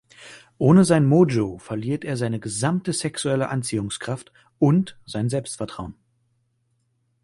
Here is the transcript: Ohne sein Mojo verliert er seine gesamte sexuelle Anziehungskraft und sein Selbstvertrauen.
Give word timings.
Ohne 0.57 0.83
sein 0.83 1.05
Mojo 1.05 1.59
verliert 1.59 2.03
er 2.03 2.17
seine 2.17 2.39
gesamte 2.39 2.91
sexuelle 2.91 3.49
Anziehungskraft 3.49 4.33
und 4.57 4.99
sein 5.05 5.29
Selbstvertrauen. 5.29 5.93